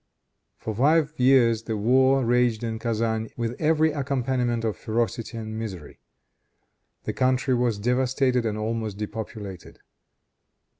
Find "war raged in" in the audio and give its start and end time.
1.77-2.79